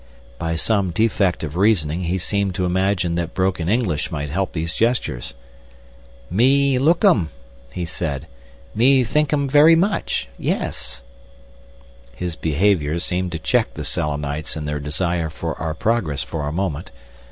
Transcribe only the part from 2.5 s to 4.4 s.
to imagine that broken English might